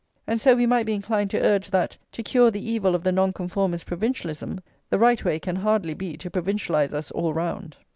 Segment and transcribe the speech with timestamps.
[0.25, 3.11] And so we might be inclined to urge that, to cure the evil of the
[3.11, 7.77] Nonconformists' provincialism, the right way can hardly be to provincialise us all round.